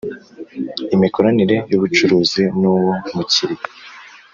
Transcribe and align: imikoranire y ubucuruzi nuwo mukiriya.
imikoranire 0.95 1.55
y 1.71 1.75
ubucuruzi 1.77 2.43
nuwo 2.59 2.91
mukiriya. 3.15 3.67